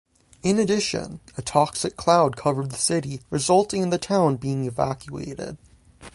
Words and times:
In 0.41 0.57
addition, 0.57 1.19
a 1.37 1.43
toxic 1.43 1.95
cloud 1.95 2.35
covered 2.35 2.71
the 2.71 2.75
city 2.79 3.21
resulting 3.29 3.83
in 3.83 3.91
the 3.91 3.99
town 3.99 4.37
being 4.37 4.65
evacuated. 4.65 5.59